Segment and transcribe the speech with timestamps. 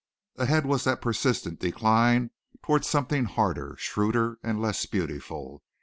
[0.37, 2.31] Ahead was that persistent decline
[2.63, 5.61] towards something harder, shrewder and less beautiful.